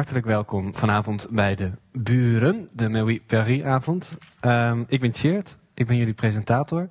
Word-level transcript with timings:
hartelijk 0.00 0.26
welkom 0.26 0.74
vanavond 0.74 1.26
bij 1.30 1.54
de 1.54 1.70
Buren, 1.92 2.68
de 2.72 2.88
Maui 2.88 3.22
Paris 3.26 3.62
avond. 3.62 4.18
Um, 4.44 4.84
ik 4.88 5.00
ben 5.00 5.10
Tjeerd, 5.10 5.56
ik 5.74 5.86
ben 5.86 5.96
jullie 5.96 6.14
presentator. 6.14 6.88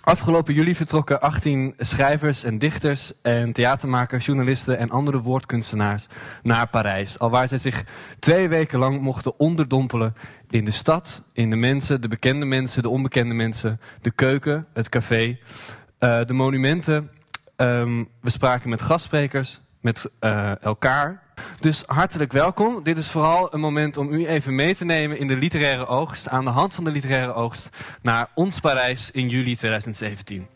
Afgelopen 0.00 0.54
juli 0.54 0.74
vertrokken 0.74 1.20
18 1.20 1.74
schrijvers 1.78 2.44
en 2.44 2.58
dichters 2.58 3.20
en 3.22 3.52
theatermakers, 3.52 4.26
journalisten 4.26 4.78
en 4.78 4.90
andere 4.90 5.20
woordkunstenaars 5.20 6.06
naar 6.42 6.68
Parijs. 6.68 7.18
Alwaar 7.18 7.48
zij 7.48 7.58
zich 7.58 7.84
twee 8.18 8.48
weken 8.48 8.78
lang 8.78 9.00
mochten 9.00 9.38
onderdompelen 9.38 10.14
in 10.50 10.64
de 10.64 10.70
stad, 10.70 11.22
in 11.32 11.50
de 11.50 11.56
mensen, 11.56 12.00
de 12.00 12.08
bekende 12.08 12.46
mensen, 12.46 12.82
de 12.82 12.88
onbekende 12.88 13.34
mensen, 13.34 13.80
de 14.00 14.10
keuken, 14.10 14.66
het 14.72 14.88
café, 14.88 15.38
uh, 16.00 16.20
de 16.24 16.32
monumenten. 16.32 17.10
Um, 17.56 18.08
we 18.20 18.30
spraken 18.30 18.70
met 18.70 18.82
gastsprekers, 18.82 19.60
met 19.80 20.10
uh, 20.20 20.62
elkaar. 20.62 21.24
Dus 21.60 21.82
hartelijk 21.86 22.32
welkom. 22.32 22.82
Dit 22.82 22.98
is 22.98 23.10
vooral 23.10 23.54
een 23.54 23.60
moment 23.60 23.96
om 23.96 24.12
u 24.12 24.26
even 24.26 24.54
mee 24.54 24.74
te 24.74 24.84
nemen 24.84 25.18
in 25.18 25.26
de 25.26 25.36
literaire 25.36 25.86
oogst, 25.86 26.28
aan 26.28 26.44
de 26.44 26.50
hand 26.50 26.74
van 26.74 26.84
de 26.84 26.90
literaire 26.90 27.32
oogst, 27.32 27.68
naar 28.02 28.28
ons 28.34 28.60
Parijs 28.60 29.10
in 29.10 29.28
juli 29.28 29.56
2017. 29.56 30.46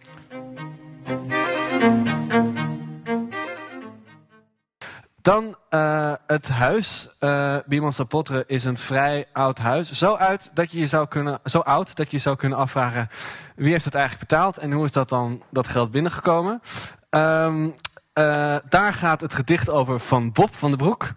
Dan 5.22 5.56
uh, 5.70 6.12
het 6.26 6.48
huis. 6.48 7.08
Uh, 7.20 7.56
Bierman 7.66 7.92
Sapotre 7.92 8.44
is 8.46 8.64
een 8.64 8.78
vrij 8.78 9.26
oud 9.32 9.58
huis. 9.58 9.92
Zo, 9.92 10.14
uit 10.14 10.50
dat 10.54 10.72
je 10.72 10.78
je 10.78 10.86
zou 10.86 11.08
kunnen, 11.08 11.40
zo 11.44 11.58
oud 11.58 11.96
dat 11.96 12.10
je 12.10 12.18
zou 12.18 12.36
kunnen 12.36 12.58
afvragen 12.58 13.08
wie 13.56 13.72
heeft 13.72 13.84
het 13.84 13.94
eigenlijk 13.94 14.28
betaald 14.28 14.58
en 14.58 14.72
hoe 14.72 14.84
is 14.84 14.92
dat 14.92 15.08
dan 15.08 15.42
dat 15.50 15.68
geld 15.68 15.90
binnengekomen. 15.90 16.62
Um, 17.10 17.74
uh, 18.14 18.56
daar 18.68 18.94
gaat 18.94 19.20
het 19.20 19.34
gedicht 19.34 19.70
over 19.70 20.00
van 20.00 20.32
Bob 20.32 20.54
van 20.54 20.70
den 20.70 20.78
Broek. 20.78 21.12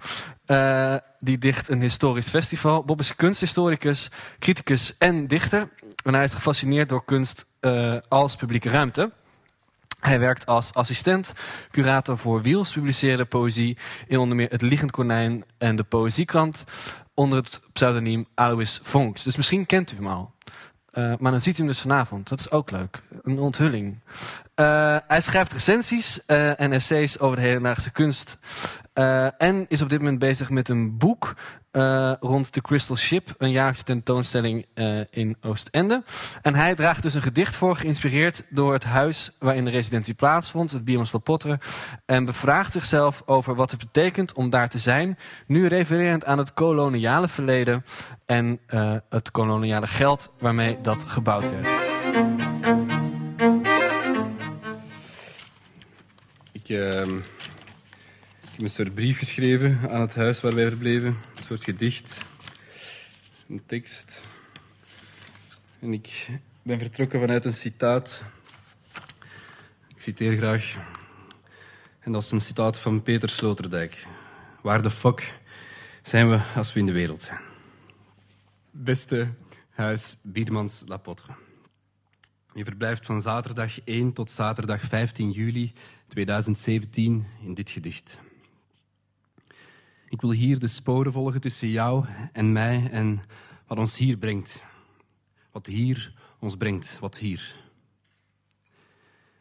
Uh, 0.46 0.96
die 1.20 1.38
dicht 1.38 1.70
een 1.70 1.82
historisch 1.82 2.30
festival. 2.30 2.84
Bob 2.84 3.00
is 3.00 3.16
kunsthistoricus, 3.16 4.12
criticus 4.40 4.98
en 4.98 5.28
dichter. 5.28 5.70
En 6.04 6.14
hij 6.14 6.24
is 6.24 6.34
gefascineerd 6.34 6.90
door 6.90 7.06
kunst 7.06 7.46
uh, 7.62 7.96
als 8.08 8.36
publieke 8.36 8.70
ruimte. 8.70 9.12
Hij 10.00 10.20
werkt 10.20 10.46
als 10.46 10.74
assistent, 10.74 11.34
curator 11.72 12.18
voor 12.18 12.42
Wiels, 12.42 12.72
publiceerde 12.72 13.26
poëzie 13.26 13.78
in 14.08 14.18
onder 14.18 14.36
meer 14.36 14.50
Het 14.50 14.62
Liggend 14.62 14.92
Konijn 14.92 15.46
en 15.58 15.76
de 15.76 15.84
Poëziekrant 15.84 16.64
onder 17.14 17.38
het 17.38 17.62
pseudoniem 17.74 18.26
Alois 18.34 18.80
Vonks. 18.84 19.24
Dus 19.24 19.36
misschien 19.36 19.66
kent 19.66 19.92
u 19.92 19.96
hem 19.96 20.08
al. 20.08 20.34
Uh, 20.94 21.14
maar 21.20 21.32
dan 21.32 21.42
ziet 21.42 21.56
u 21.56 21.58
hem 21.58 21.68
dus 21.68 21.80
vanavond. 21.80 22.30
Dat 22.30 22.40
is 22.40 22.52
ook 22.52 22.72
leuk. 22.72 23.02
Een 23.24 23.40
onthulling. 23.40 24.00
Uh, 24.56 24.98
hij 25.08 25.22
schrijft 25.22 25.54
recensies 25.54 26.20
uh, 26.28 26.60
en 26.60 26.72
essays 26.72 27.20
over 27.20 27.36
de 27.36 27.44
hedendaagse 27.44 27.92
kunst. 27.92 28.38
en 29.38 29.66
is 29.68 29.82
op 29.82 29.90
dit 29.90 30.00
moment 30.00 30.20
bezig 30.20 30.50
met 30.50 30.70
een 30.70 30.98
boek 30.98 31.36
uh, 31.74 32.14
rond 32.20 32.54
de 32.54 32.62
Crystal 32.62 32.96
Ship, 32.96 33.34
een 33.38 33.52
jaarlijkse 33.52 33.84
tentoonstelling 33.84 34.66
uh, 34.76 35.00
in 35.10 35.38
Oostende. 35.42 36.04
En 36.42 36.56
hij 36.56 36.76
draagt 36.76 37.04
dus 37.04 37.14
een 37.14 37.22
gedicht 37.22 37.56
voor, 37.56 37.76
geïnspireerd 37.76 38.44
door 38.50 38.74
het 38.74 38.84
huis 38.84 39.32
waarin 39.40 39.66
de 39.66 39.72
residentie 39.72 40.14
plaatsvond, 40.14 40.72
het 40.72 40.86
Biermans 40.86 41.10
van. 41.10 41.60
En 42.06 42.26
bevraagt 42.26 42.72
zichzelf 42.72 43.22
over 43.26 43.56
wat 43.56 43.72
het 43.72 43.80
betekent 43.80 44.34
om 44.34 44.50
daar 44.50 44.70
te 44.70 44.80
zijn, 44.80 45.18
nu 45.48 45.68
refererend 45.68 46.26
aan 46.26 46.38
het 46.38 46.54
koloniale 46.54 47.28
verleden 47.28 47.86
en 48.26 48.60
uh, 48.70 48.96
het 49.10 49.32
koloniale 49.32 49.88
geld 49.88 50.32
waarmee 50.40 50.82
dat 50.82 51.04
gebouwd 51.08 51.50
werd. 51.50 51.68
Ik 56.52 56.70
ik 58.54 58.60
heb 58.60 58.68
een 58.68 58.70
soort 58.70 58.94
brief 58.94 59.18
geschreven 59.18 59.80
aan 59.92 60.02
het 60.02 60.16
huis 60.16 60.42
waar 60.42 60.56
wij 60.56 60.68
verbleven. 60.68 61.33
Soort 61.54 61.66
gedicht. 61.66 62.26
Een 63.48 63.66
tekst. 63.66 64.24
En 65.80 65.94
ik 65.94 66.28
ben 66.62 66.80
vertrokken 66.80 67.20
vanuit 67.20 67.46
een 67.46 67.54
citaat. 67.54 68.24
Ik 69.88 70.02
citeer 70.02 70.38
graag. 70.38 70.78
En 72.00 72.12
dat 72.12 72.24
is 72.24 72.32
een 72.32 72.42
citaat 72.42 72.80
van 72.80 73.04
Peter 73.04 73.30
Sloterdijk. 73.30 74.06
Waar 74.62 74.82
de 74.82 74.92
fuck 74.92 75.40
zijn 76.02 76.30
we 76.30 76.42
als 76.56 76.74
we 76.74 76.80
in 76.80 76.86
de 76.86 76.92
wereld 76.92 77.22
zijn? 77.22 77.40
Beste 78.72 79.34
huis 79.70 80.18
Biermans 80.24 80.84
Lapotre. 80.86 81.36
Je 82.54 82.64
verblijft 82.64 83.06
van 83.06 83.22
zaterdag 83.22 83.84
1 83.84 84.14
tot 84.14 84.32
zaterdag 84.32 84.82
15 84.82 85.32
juli 85.32 85.74
2017 86.08 87.26
in 87.42 87.54
dit 87.54 87.70
gedicht. 87.70 88.20
Ik 90.14 90.22
wil 90.22 90.32
hier 90.32 90.60
de 90.60 90.68
sporen 90.68 91.12
volgen 91.12 91.42
tussen 91.42 91.70
jou 91.70 92.06
en 92.32 92.52
mij 92.52 92.90
en 92.92 93.22
wat 93.68 93.78
ons 93.78 93.98
hier 93.98 94.18
brengt. 94.18 94.64
Wat 95.52 95.66
hier 95.66 96.14
ons 96.40 96.56
brengt, 96.56 97.00
wat 97.00 97.18
hier. 97.18 97.56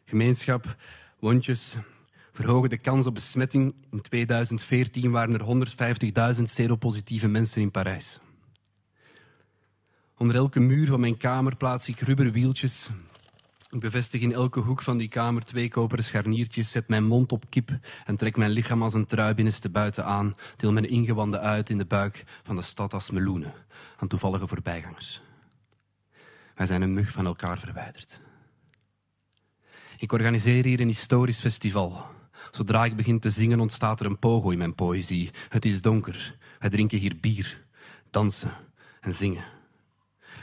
Gemeenschap, 0.05 0.75
wondjes, 1.19 1.75
verhogen 2.31 2.69
de 2.69 2.77
kans 2.77 3.05
op 3.05 3.13
besmetting. 3.13 3.75
In 3.91 4.01
2014 4.01 5.11
waren 5.11 5.39
er 5.39 6.35
150.000 6.35 6.41
seropositieve 6.41 7.27
mensen 7.27 7.61
in 7.61 7.71
Parijs. 7.71 8.19
Onder 10.17 10.35
elke 10.35 10.59
muur 10.59 10.87
van 10.87 10.99
mijn 10.99 11.17
kamer 11.17 11.55
plaats 11.55 11.87
ik 11.87 11.99
rubberwieltjes 11.99 12.89
ik 13.73 13.79
bevestig 13.79 14.21
in 14.21 14.33
elke 14.33 14.59
hoek 14.59 14.81
van 14.81 14.97
die 14.97 15.07
kamer 15.07 15.43
twee 15.43 15.69
koperen 15.69 16.03
scharniertjes, 16.03 16.71
zet 16.71 16.87
mijn 16.87 17.03
mond 17.03 17.31
op 17.31 17.49
kip 17.49 17.69
en 18.05 18.15
trek 18.15 18.37
mijn 18.37 18.51
lichaam 18.51 18.83
als 18.83 18.93
een 18.93 19.05
trui 19.05 19.33
binnenste 19.33 19.69
buiten 19.69 20.05
aan, 20.05 20.35
deel 20.55 20.71
mijn 20.71 20.89
ingewanden 20.89 21.41
uit 21.41 21.69
in 21.69 21.77
de 21.77 21.85
buik 21.85 22.23
van 22.43 22.55
de 22.55 22.61
stad 22.61 22.93
als 22.93 23.11
meloenen 23.11 23.53
aan 23.97 24.07
toevallige 24.07 24.47
voorbijgangers. 24.47 25.21
Wij 26.55 26.65
zijn 26.65 26.81
een 26.81 26.93
mug 26.93 27.11
van 27.11 27.25
elkaar 27.25 27.59
verwijderd. 27.59 28.21
Ik 29.97 30.11
organiseer 30.11 30.65
hier 30.65 30.79
een 30.79 30.87
historisch 30.87 31.39
festival. 31.39 32.05
Zodra 32.51 32.85
ik 32.85 32.95
begin 32.95 33.19
te 33.19 33.29
zingen 33.29 33.59
ontstaat 33.59 33.99
er 33.99 34.05
een 34.05 34.19
pogo 34.19 34.49
in 34.49 34.57
mijn 34.57 34.75
poëzie. 34.75 35.31
Het 35.49 35.65
is 35.65 35.81
donker. 35.81 36.37
Wij 36.59 36.69
drinken 36.69 36.97
hier 36.97 37.17
bier, 37.19 37.65
dansen 38.09 38.53
en 38.99 39.13
zingen. 39.13 39.45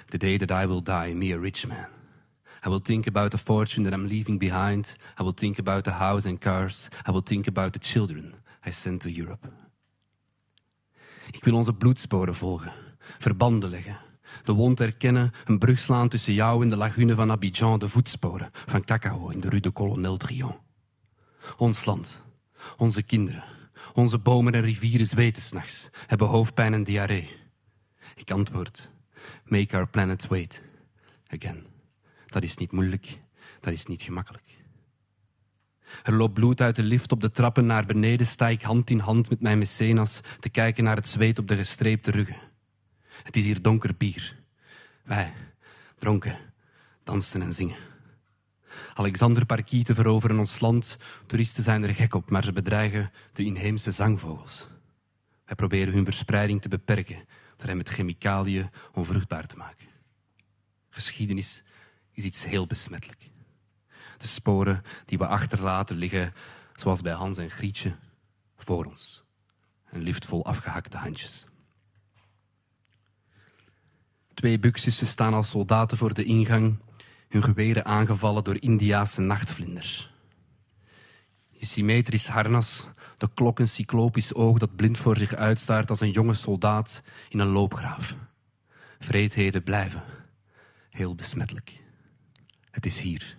The 0.06 0.18
day 0.18 0.38
that 0.38 0.62
I 0.62 0.66
will 0.66 0.82
die, 0.82 1.14
me 1.14 1.34
a 1.34 1.40
rich 1.40 1.66
man. 1.66 1.99
I 2.66 2.68
will 2.68 2.80
think 2.82 3.06
about 3.06 3.30
the 3.30 3.38
fortune 3.38 3.90
that 3.90 3.98
I'm 3.98 4.06
leaving 4.06 4.38
behind. 4.38 4.96
I 5.20 5.22
will 5.22 5.34
think 5.34 5.58
about 5.58 5.84
the 5.84 5.90
house 5.90 6.28
and 6.28 6.38
cars. 6.38 6.88
I 7.08 7.10
will 7.10 7.22
think 7.22 7.46
about 7.46 7.72
the 7.72 7.78
children 7.78 8.34
I 8.66 8.72
sent 8.72 9.00
to 9.00 9.08
Europe. 9.08 9.48
Ik 11.30 11.44
wil 11.44 11.54
onze 11.54 11.72
bloedsporen 11.72 12.34
volgen, 12.34 12.72
verbanden 13.18 13.70
leggen, 13.70 13.98
de 14.44 14.52
wond 14.52 14.78
herkennen, 14.78 15.32
een 15.44 15.58
brug 15.58 15.80
slaan 15.80 16.08
tussen 16.08 16.34
jou 16.34 16.62
en 16.62 16.70
de 16.70 16.76
lagune 16.76 17.14
van 17.14 17.30
Abidjan, 17.30 17.78
de 17.78 17.88
voetsporen 17.88 18.50
van 18.52 18.84
cacao 18.84 19.28
in 19.28 19.40
de 19.40 19.48
rue 19.48 19.60
de 19.60 19.72
Colonel 19.72 20.16
Drion. 20.16 20.56
Ons 21.56 21.84
land, 21.84 22.20
onze 22.76 23.02
kinderen, 23.02 23.44
onze 23.94 24.18
bomen 24.18 24.52
en 24.52 24.60
rivieren 24.60 25.06
zweten 25.06 25.42
s'nachts, 25.42 25.88
hebben 26.06 26.28
hoofdpijn 26.28 26.74
en 26.74 26.84
diarree. 26.84 27.30
Ik 28.14 28.30
antwoord, 28.30 28.90
make 29.44 29.76
our 29.76 29.88
planet 29.88 30.26
wait 30.26 30.62
again. 31.26 31.66
Dat 32.30 32.42
is 32.42 32.56
niet 32.56 32.72
moeilijk, 32.72 33.18
dat 33.60 33.72
is 33.72 33.86
niet 33.86 34.02
gemakkelijk. 34.02 34.58
Er 36.02 36.12
loopt 36.12 36.34
bloed 36.34 36.60
uit 36.60 36.76
de 36.76 36.82
lift 36.82 37.12
op 37.12 37.20
de 37.20 37.30
trappen 37.30 37.66
naar 37.66 37.86
beneden, 37.86 38.26
sta 38.26 38.48
ik 38.48 38.62
hand 38.62 38.90
in 38.90 38.98
hand 38.98 39.30
met 39.30 39.40
mijn 39.40 39.58
mecenas 39.58 40.20
te 40.40 40.48
kijken 40.48 40.84
naar 40.84 40.96
het 40.96 41.08
zweet 41.08 41.38
op 41.38 41.48
de 41.48 41.56
gestreepte 41.56 42.10
ruggen. 42.10 42.36
Het 43.22 43.36
is 43.36 43.44
hier 43.44 43.62
donker 43.62 43.94
bier. 43.96 44.36
Wij, 45.02 45.32
dronken, 45.98 46.38
dansen 47.04 47.42
en 47.42 47.54
zingen. 47.54 47.76
Alexander 48.94 49.46
Parkieten 49.46 49.94
veroveren 49.94 50.38
ons 50.38 50.60
land. 50.60 50.96
Toeristen 51.26 51.62
zijn 51.62 51.82
er 51.82 51.94
gek 51.94 52.14
op, 52.14 52.30
maar 52.30 52.44
ze 52.44 52.52
bedreigen 52.52 53.10
de 53.32 53.44
inheemse 53.44 53.90
zangvogels. 53.90 54.66
Wij 55.44 55.54
proberen 55.54 55.94
hun 55.94 56.04
verspreiding 56.04 56.62
te 56.62 56.68
beperken 56.68 57.24
door 57.56 57.68
hen 57.68 57.76
met 57.76 57.88
chemicaliën 57.88 58.70
onvruchtbaar 58.92 59.46
te 59.46 59.56
maken. 59.56 59.86
Geschiedenis 60.88 61.62
is 62.20 62.26
iets 62.26 62.44
heel 62.44 62.66
besmettelijk. 62.66 63.30
De 64.18 64.26
sporen 64.26 64.82
die 65.04 65.18
we 65.18 65.26
achterlaten 65.26 65.96
liggen, 65.96 66.34
zoals 66.74 67.00
bij 67.00 67.12
Hans 67.12 67.38
en 67.38 67.50
Grietje, 67.50 67.94
voor 68.56 68.84
ons. 68.84 69.22
Een 69.90 70.02
lift 70.02 70.26
vol 70.26 70.44
afgehakte 70.44 70.96
handjes. 70.96 71.44
Twee 74.34 74.58
buxussen 74.58 75.06
staan 75.06 75.34
als 75.34 75.50
soldaten 75.50 75.96
voor 75.96 76.14
de 76.14 76.24
ingang, 76.24 76.78
hun 77.28 77.42
geweren 77.42 77.84
aangevallen 77.84 78.44
door 78.44 78.62
Indiaanse 78.62 79.20
nachtvlinders. 79.20 80.12
Je 81.50 81.66
symmetrisch 81.66 82.26
harnas, 82.26 82.86
de 83.16 83.30
klok 83.34 83.58
een 83.58 83.68
cyclopisch 83.68 84.34
oog 84.34 84.58
dat 84.58 84.76
blind 84.76 84.98
voor 84.98 85.16
zich 85.16 85.34
uitstaart 85.34 85.90
als 85.90 86.00
een 86.00 86.10
jonge 86.10 86.34
soldaat 86.34 87.02
in 87.28 87.38
een 87.38 87.46
loopgraaf. 87.48 88.16
Vreedheden 88.98 89.62
blijven 89.62 90.04
heel 90.90 91.14
besmettelijk. 91.14 91.80
Het 92.70 92.86
is 92.86 93.00
hier. 93.00 93.36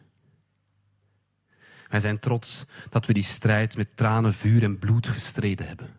Wij 1.90 2.00
zijn 2.00 2.20
trots 2.20 2.66
dat 2.90 3.06
we 3.06 3.14
die 3.14 3.24
strijd 3.24 3.78
met 3.78 3.98
tranen, 3.98 4.34
vuur 4.34 4.64
en 4.64 4.80
bloed 4.80 5.08
gestreden 5.08 5.68
hebben. 5.68 5.90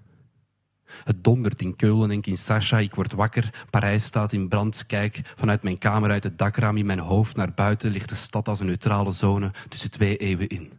Het 1.05 1.25
dondert 1.25 1.61
in 1.61 1.77
Keulen 1.77 2.11
en 2.11 2.21
Kinshasa. 2.21 2.79
Ik 2.79 2.95
word 2.95 3.13
wakker. 3.13 3.67
Parijs 3.71 4.05
staat 4.05 4.33
in 4.33 4.49
brand. 4.49 4.87
Kijk 4.87 5.21
vanuit 5.37 5.63
mijn 5.63 5.79
kamer 5.79 6.11
uit 6.11 6.25
het 6.25 6.39
dakraam 6.39 6.77
in 6.77 6.87
mijn 6.87 6.99
hoofd 6.99 7.37
naar 7.37 7.55
buiten 7.55 7.91
ligt 7.91 8.09
de 8.09 8.15
stad 8.15 8.49
als 8.49 8.61
een 8.61 8.67
neutrale 8.67 9.13
zone 9.13 9.51
tussen 9.69 9.91
twee 9.91 10.17
eeuwen 10.17 10.49
in. 10.49 10.73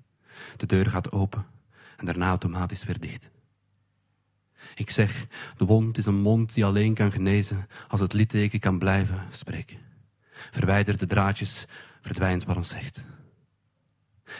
De 0.57 0.65
deur 0.65 0.85
gaat 0.85 1.11
open 1.11 1.45
en 1.97 2.05
daarna 2.05 2.27
automatisch 2.27 2.83
weer 2.83 2.99
dicht. 2.99 3.29
Ik 4.75 4.89
zeg, 4.89 5.27
de 5.57 5.65
wond 5.65 5.97
is 5.97 6.05
een 6.05 6.21
mond 6.21 6.53
die 6.53 6.65
alleen 6.65 6.93
kan 6.93 7.11
genezen 7.11 7.67
als 7.87 7.99
het 7.99 8.13
litteken 8.13 8.59
kan 8.59 8.79
blijven 8.79 9.23
spreken. 9.31 9.77
Verwijder 10.51 10.97
de 10.97 11.05
draadjes, 11.05 11.65
verdwijnt 12.03 12.43
wat 12.43 12.55
ons 12.55 12.69
zegt. 12.69 13.05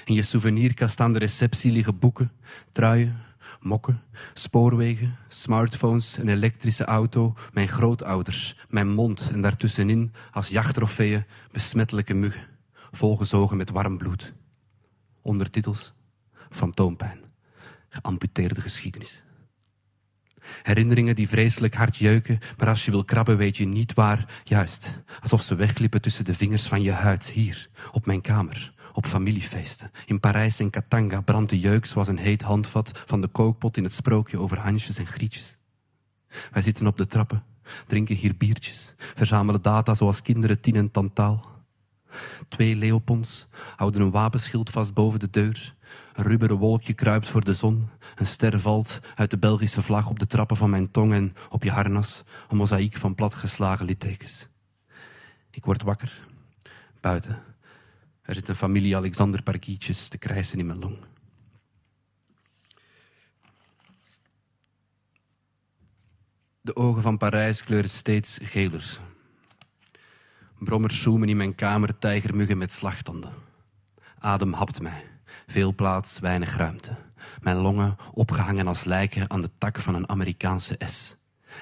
In 0.06 0.14
je 0.14 0.24
souvenirkast 0.24 1.00
aan 1.00 1.14
de 1.14 1.20
receptie 1.20 1.72
liggen 1.72 2.00
boeken, 2.00 2.32
truien, 2.72 3.18
mokken, 3.60 4.02
spoorwegen, 4.34 5.18
smartphones, 5.28 6.18
een 6.18 6.30
elektrische 6.30 6.86
auto, 6.86 7.36
mijn 7.54 7.68
grootouders, 7.68 8.58
mijn 8.70 8.90
mond 8.90 9.30
en 9.32 9.42
daartussenin 9.42 10.14
als 10.32 10.48
jachttrofeeën 10.48 11.26
besmettelijke 11.52 12.14
muggen, 12.14 12.48
volgezogen 12.92 13.58
met 13.58 13.70
warm 13.70 13.98
bloed. 13.98 14.34
Ondertitels 15.22 15.94
Fantoompijn, 16.50 17.20
geamputeerde 17.90 18.62
geschiedenis. 18.62 19.24
Herinneringen 20.62 21.16
die 21.16 21.28
vreselijk 21.28 21.74
hard 21.74 21.98
jeuken, 21.98 22.40
maar 22.58 22.68
als 22.68 22.86
je 22.86 22.92
wil 22.92 23.04
krabben 23.04 23.38
weet 23.38 23.58
je 23.58 23.66
niet 23.66 23.94
waar. 23.94 24.42
Juist, 24.44 25.00
alsof 25.22 25.42
ze 25.42 25.56
wegglippen 25.56 26.02
tussen 26.02 26.26
de 26.26 26.36
vingers 26.36 26.68
van 26.68 26.82
je 26.82 26.92
huid, 26.92 27.26
hier, 27.26 27.70
op 27.92 28.06
mijn 28.06 28.22
kamer, 28.22 28.74
op 28.94 29.06
familiefeesten. 29.06 29.92
In 30.06 30.20
Parijs 30.20 30.60
en 30.60 30.70
Katanga 30.70 31.22
brandt 31.22 31.50
de 31.50 31.60
jeuk 31.60 31.86
zoals 31.86 32.08
een 32.08 32.18
heet 32.18 32.42
handvat 32.42 33.04
van 33.06 33.22
de 33.22 33.28
kookpot 33.28 33.78
in 33.78 33.84
het 33.84 33.94
sprookje 33.94 34.38
over 34.38 34.60
Hansjes 34.60 34.98
en 34.98 35.08
Grietjes. 35.08 35.58
Wij 36.52 36.62
zitten 36.62 36.88
op 36.88 36.98
de 36.98 37.08
trappen, 37.08 37.44
drinken 37.88 38.16
hier 38.16 38.38
biertjes, 38.38 38.94
verzamelen 38.98 39.62
data 39.62 39.94
zoals 39.94 40.22
kinderen 40.22 40.60
tien 40.60 40.76
en 40.76 40.92
tantaal. 40.92 41.53
Twee 42.48 42.76
leopons 42.76 43.48
houden 43.76 44.02
een 44.02 44.12
wapenschild 44.12 44.70
vast 44.70 44.94
boven 44.94 45.20
de 45.20 45.30
deur. 45.30 45.76
Een 46.14 46.24
rubberen 46.24 46.58
wolkje 46.58 46.94
kruipt 46.94 47.28
voor 47.28 47.44
de 47.44 47.54
zon. 47.54 47.90
Een 48.16 48.26
ster 48.26 48.60
valt 48.60 49.00
uit 49.16 49.30
de 49.30 49.38
Belgische 49.38 49.82
vlag 49.82 50.10
op 50.10 50.20
de 50.20 50.28
trappen 50.28 50.58
van 50.58 50.70
mijn 50.70 50.92
tong 50.92 51.14
en 51.14 51.36
op 51.50 51.64
je 51.64 51.72
harnas 51.72 52.24
een 52.50 52.58
mozaïek 52.58 52.98
van 52.98 53.16
platgeslagen 53.16 53.86
littekens. 53.86 54.48
Ik 55.52 55.66
word 55.66 55.82
wakker. 55.82 56.28
Buiten. 57.02 57.44
Er 58.22 58.36
zit 58.36 58.48
een 58.48 58.56
familie 58.56 58.96
Alexander 58.96 59.44
Parkietjes 59.44 60.08
te 60.08 60.18
krijsen 60.18 60.60
in 60.60 60.66
mijn 60.66 60.80
long. 60.80 60.98
De 66.62 66.76
ogen 66.76 67.02
van 67.02 67.18
Parijs 67.18 67.64
kleuren 67.64 67.90
steeds 67.90 68.40
geler. 68.42 69.00
Brommers 70.64 71.02
zoemen 71.02 71.30
in 71.30 71.38
mijn 71.38 71.56
kamer 71.56 71.98
tijgermuggen 71.98 72.58
met 72.58 72.72
slagtanden. 72.72 73.34
Adem 74.20 74.54
hapt 74.54 74.82
mij. 74.82 75.04
Veel 75.48 75.76
plaats, 75.76 76.20
weinig 76.20 76.58
ruimte. 76.58 76.96
Mijn 77.42 77.58
longen 77.58 77.96
opgehangen 78.14 78.68
als 78.68 78.84
lijken 78.84 79.30
aan 79.30 79.42
de 79.42 79.50
tak 79.58 79.80
van 79.80 79.96
een 79.96 80.10
Amerikaanse 80.10 80.80
S. 80.86 81.16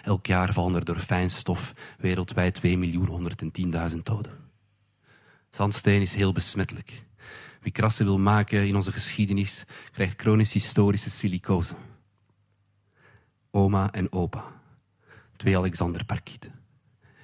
Elk 0.04 0.26
jaar 0.26 0.54
vallen 0.54 0.76
er 0.76 0.86
door 0.86 1.00
fijnstof 1.00 1.74
wereldwijd 1.98 2.62
2.110.000 2.66 3.98
doden. 4.04 4.38
Zandsteen 5.52 6.02
is 6.02 6.14
heel 6.14 6.32
besmettelijk. 6.32 7.04
Wie 7.62 7.72
krassen 7.72 8.06
wil 8.06 8.20
maken 8.20 8.68
in 8.68 8.76
onze 8.76 8.92
geschiedenis, 8.92 9.64
krijgt 9.92 10.22
chronisch 10.22 10.54
historische 10.54 11.10
silicose. 11.10 11.76
Oma 13.52 13.92
en 13.92 14.12
opa, 14.12 14.44
twee 15.36 15.58
Alexander 15.58 16.06
Parkieten. 16.06 16.61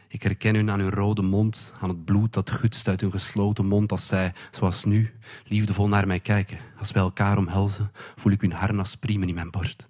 Ik 0.07 0.24
herken 0.24 0.56
hun 0.56 0.69
aan 0.69 0.80
hun 0.80 0.89
rode 0.89 1.21
mond, 1.21 1.74
aan 1.80 1.89
het 1.89 2.06
bloed 2.06 2.33
dat 2.33 2.51
gutst 2.51 2.88
uit 2.88 3.01
hun 3.01 3.12
gesloten 3.12 3.65
mond 3.65 3.92
als 3.92 4.07
zij, 4.07 4.33
zoals 4.51 4.86
nu, 4.86 5.13
liefdevol 5.45 5.88
naar 5.88 6.07
mij 6.07 6.19
kijken. 6.19 6.57
Als 6.77 6.92
wij 6.92 7.01
elkaar 7.01 7.38
omhelzen, 7.38 7.92
voel 8.15 8.31
ik 8.31 8.42
hun 8.42 8.51
harnas 8.51 8.95
priemen 8.95 9.27
in 9.27 9.36
mijn 9.36 9.51
borst. 9.51 9.88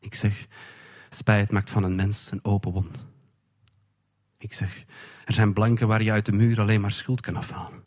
Ik 0.00 0.14
zeg, 0.14 0.46
spijt 1.08 1.50
maakt 1.50 1.70
van 1.70 1.82
een 1.82 1.94
mens 1.94 2.30
een 2.30 2.44
open 2.44 2.72
wond. 2.72 3.06
Ik 4.38 4.52
zeg, 4.52 4.84
er 5.24 5.34
zijn 5.34 5.52
blanken 5.52 5.88
waar 5.88 6.02
je 6.02 6.12
uit 6.12 6.26
de 6.26 6.32
muur 6.32 6.60
alleen 6.60 6.80
maar 6.80 6.92
schuld 6.92 7.20
kan 7.20 7.36
afhalen. 7.36 7.85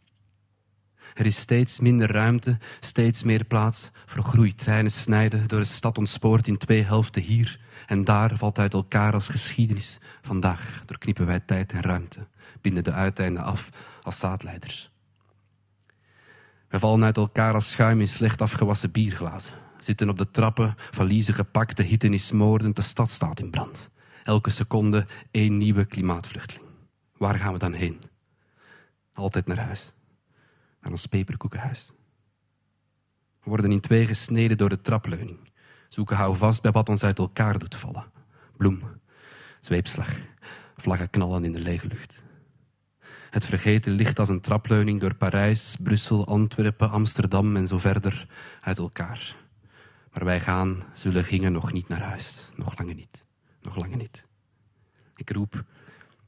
Er 1.14 1.26
is 1.26 1.40
steeds 1.40 1.80
minder 1.80 2.12
ruimte, 2.12 2.58
steeds 2.80 3.24
meer 3.24 3.44
plaats 3.44 3.90
voor 4.06 4.24
groei. 4.24 4.56
Treinen 4.56 4.92
snijden 4.92 5.48
door 5.48 5.60
de 5.60 5.66
stad 5.66 5.98
ontspoord 5.98 6.48
in 6.48 6.58
twee 6.58 6.84
helften 6.84 7.22
hier 7.22 7.60
en 7.88 8.04
daar 8.04 8.38
valt 8.38 8.60
uit 8.60 8.74
elkaar 8.74 9.14
als 9.14 9.28
geschiedenis. 9.28 9.98
Vandaag 10.22 10.84
doorknippen 10.86 11.26
wij 11.26 11.40
tijd 11.40 11.72
en 11.72 11.82
ruimte, 11.82 12.28
binden 12.62 12.84
de 12.84 12.92
uiteinden 12.92 13.44
af 13.44 13.70
als 14.02 14.20
zaadleiders. 14.20 14.92
We 16.68 16.80
vallen 16.80 17.04
uit 17.04 17.18
elkaar 17.18 17.54
als 17.54 17.70
schuim 17.70 18.00
in 18.00 18.08
slecht 18.08 18.42
afgewassen 18.42 18.92
bierglazen. 18.92 19.54
Zitten 19.80 20.10
op 20.10 20.18
de 20.18 20.32
trappen, 20.32 20.76
valiezen 20.78 21.34
gepakt, 21.34 21.78
de 21.78 21.84
hitte 21.84 22.10
is 22.10 22.32
moordend, 22.32 22.76
de 22.76 22.82
stad 22.82 23.10
staat 23.10 23.40
in 23.40 23.50
brand. 23.50 23.90
Elke 24.24 24.50
seconde 24.50 25.08
één 25.32 25.58
nieuwe 25.58 25.86
klimaatvluchteling. 25.86 26.66
Waar 27.18 27.36
gaan 27.36 27.54
we 27.54 27.60
dan 27.60 27.74
heen? 27.74 28.00
Altijd 29.14 29.48
naar 29.48 29.60
huis. 29.60 29.94
Naar 30.82 30.92
ons 30.92 31.06
peperkoekenhuis. 31.06 31.92
We 33.44 33.50
worden 33.50 33.72
in 33.72 33.80
twee 33.80 34.06
gesneden 34.06 34.58
door 34.58 34.70
de 34.70 34.82
trapleuning. 34.82 35.40
Zoeken 35.88 36.16
hou 36.16 36.38
vast 36.38 36.62
bij 36.62 36.72
wat 36.72 36.90
ons 36.90 37.04
uit 37.04 37.18
elkaar 37.18 37.60
doet 37.60 37.76
vallen. 37.76 38.12
Bloem, 38.58 38.84
zweepslag, 39.62 40.18
vlaggen 40.78 41.10
knallen 41.10 41.46
in 41.46 41.54
de 41.54 41.62
lege 41.62 41.88
lucht. 41.88 42.24
Het 43.30 43.46
vergeten 43.46 43.92
ligt 43.92 44.20
als 44.20 44.30
een 44.30 44.42
trapleuning 44.42 45.00
door 45.00 45.16
Parijs, 45.16 45.76
Brussel, 45.84 46.28
Antwerpen, 46.28 46.90
Amsterdam 46.90 47.56
en 47.56 47.68
zo 47.68 47.78
verder 47.78 48.28
uit 48.62 48.78
elkaar. 48.78 49.36
Maar 50.12 50.26
wij 50.26 50.40
gaan, 50.40 50.84
zullen 50.94 51.24
gingen 51.24 51.52
nog 51.52 51.72
niet 51.72 51.88
naar 51.88 52.02
huis. 52.02 52.50
Nog 52.56 52.78
lange 52.78 52.94
niet. 52.94 53.26
Nog 53.62 53.76
lange 53.76 53.96
niet. 53.96 54.26
Ik 55.16 55.30
roep 55.30 55.64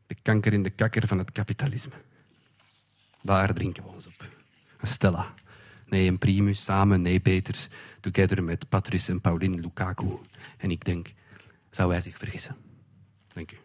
de 0.07 0.15
kanker 0.21 0.53
in 0.53 0.63
de 0.63 0.69
kakker 0.69 1.07
van 1.07 1.17
het 1.17 1.31
kapitalisme. 1.31 1.93
Daar 3.21 3.53
drinken 3.53 3.83
we 3.83 3.89
ons 3.89 4.07
op. 4.07 4.40
Stella. 4.81 5.33
Nee, 5.85 6.07
een 6.07 6.17
primus, 6.17 6.63
samen, 6.63 7.01
nee, 7.01 7.21
beter. 7.21 7.67
Together 7.99 8.43
met 8.43 8.69
Patrice 8.69 9.11
en 9.11 9.21
Pauline 9.21 9.61
Lukaku. 9.61 10.17
En 10.57 10.71
ik 10.71 10.85
denk, 10.85 11.13
zou 11.69 11.91
hij 11.91 12.01
zich 12.01 12.17
vergissen? 12.17 12.55
Dank 13.33 13.51
u. 13.51 13.57